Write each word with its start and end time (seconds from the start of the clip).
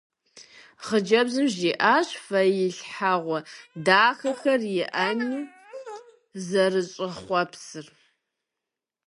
Хъыджэбзым 0.85 1.47
жиӀащ 1.55 2.09
фэилъхьэгъуэ 2.25 3.39
дахэхэр 3.85 4.61
иӀэну 4.81 5.39
зэрыщӀэхъуэпсыр. 6.47 7.87